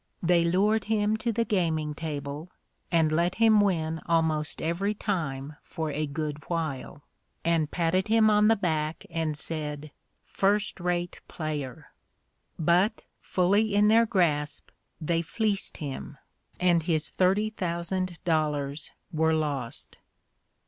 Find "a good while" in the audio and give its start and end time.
5.91-7.03